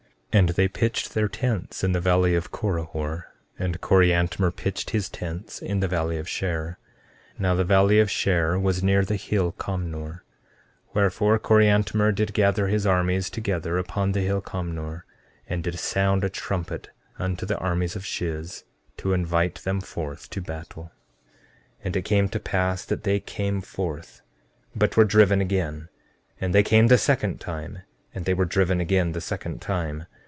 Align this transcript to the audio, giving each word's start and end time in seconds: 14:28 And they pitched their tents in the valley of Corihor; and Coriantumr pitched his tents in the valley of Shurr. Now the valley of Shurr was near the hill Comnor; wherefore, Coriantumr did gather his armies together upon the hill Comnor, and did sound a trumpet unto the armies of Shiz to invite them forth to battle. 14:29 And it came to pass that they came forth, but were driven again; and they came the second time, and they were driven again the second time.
14:28 0.31 0.39
And 0.39 0.49
they 0.55 0.67
pitched 0.69 1.13
their 1.13 1.27
tents 1.27 1.83
in 1.83 1.91
the 1.91 1.99
valley 1.99 2.35
of 2.35 2.53
Corihor; 2.53 3.23
and 3.59 3.81
Coriantumr 3.81 4.55
pitched 4.55 4.91
his 4.91 5.09
tents 5.09 5.61
in 5.61 5.81
the 5.81 5.89
valley 5.89 6.17
of 6.17 6.25
Shurr. 6.25 6.77
Now 7.37 7.53
the 7.53 7.65
valley 7.65 7.99
of 7.99 8.07
Shurr 8.07 8.57
was 8.57 8.81
near 8.81 9.03
the 9.03 9.17
hill 9.17 9.51
Comnor; 9.51 10.21
wherefore, 10.93 11.37
Coriantumr 11.37 12.13
did 12.15 12.33
gather 12.33 12.67
his 12.69 12.87
armies 12.87 13.29
together 13.29 13.77
upon 13.77 14.13
the 14.13 14.21
hill 14.21 14.41
Comnor, 14.41 15.01
and 15.49 15.65
did 15.65 15.77
sound 15.77 16.23
a 16.23 16.29
trumpet 16.29 16.91
unto 17.19 17.45
the 17.45 17.57
armies 17.57 17.97
of 17.97 18.05
Shiz 18.05 18.63
to 18.95 19.11
invite 19.11 19.55
them 19.55 19.81
forth 19.81 20.29
to 20.29 20.39
battle. 20.39 20.93
14:29 21.79 21.79
And 21.83 21.95
it 21.97 22.05
came 22.05 22.29
to 22.29 22.39
pass 22.39 22.85
that 22.85 23.03
they 23.03 23.19
came 23.19 23.59
forth, 23.59 24.21
but 24.73 24.95
were 24.95 25.03
driven 25.03 25.41
again; 25.41 25.89
and 26.39 26.55
they 26.55 26.63
came 26.63 26.87
the 26.87 26.97
second 26.97 27.41
time, 27.41 27.79
and 28.15 28.23
they 28.23 28.33
were 28.33 28.45
driven 28.45 28.79
again 28.79 29.11
the 29.11 29.19
second 29.19 29.59
time. 29.61 30.05